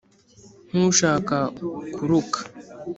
nk'ushaka 0.71 1.35
kuruka 1.95 2.39